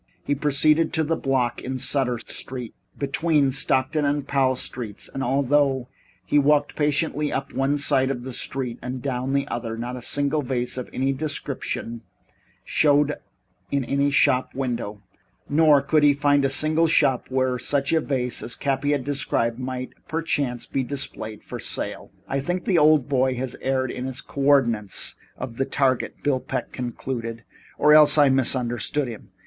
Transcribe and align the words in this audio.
He 0.23 0.33
proceeded 0.33 0.93
to 0.93 1.03
the 1.03 1.15
block 1.15 1.61
in 1.61 1.77
Sutter 1.77 2.17
Street 2.17 2.73
between 2.97 3.51
Stockton 3.51 4.03
and 4.03 4.27
Powell 4.27 4.55
Streets, 4.55 5.07
and 5.13 5.21
although 5.23 5.89
he 6.25 6.39
walked 6.39 6.75
patiently 6.75 7.31
up 7.31 7.53
one 7.53 7.77
side 7.77 8.09
of 8.09 8.23
the 8.23 8.33
street 8.33 8.79
and 8.81 8.99
down 9.03 9.33
the 9.33 9.47
other, 9.47 9.77
not 9.77 9.95
a 9.95 10.01
single 10.01 10.41
vase 10.41 10.75
of 10.75 10.89
any 10.91 11.13
description 11.13 12.01
showed 12.65 13.13
in 13.69 13.85
any 13.85 14.09
shop 14.09 14.55
window, 14.55 15.03
nor 15.47 15.83
could 15.83 16.01
he 16.01 16.13
find 16.13 16.45
a 16.45 16.49
single 16.49 16.87
shop 16.87 17.27
where 17.29 17.59
such 17.59 17.93
a 17.93 18.01
vase 18.01 18.41
as 18.41 18.55
Cappy 18.55 18.93
had 18.93 19.03
described 19.03 19.59
might, 19.59 19.93
perchance, 20.07 20.65
be 20.65 20.83
displayed 20.83 21.43
for 21.43 21.59
sale. 21.59 22.09
"I 22.27 22.39
think 22.39 22.65
the 22.65 22.79
old 22.79 23.07
boy 23.07 23.35
has 23.35 23.55
erred 23.61 23.91
in 23.91 24.07
the 24.07 24.19
co 24.27 24.41
ordinates 24.41 25.13
of 25.37 25.57
the 25.57 25.65
target," 25.65 26.23
Bill 26.23 26.39
Peck 26.39 26.71
concluded, 26.71 27.43
"or 27.77 27.93
else 27.93 28.17
I 28.17 28.29
misunderstood 28.29 29.07
him. 29.07 29.29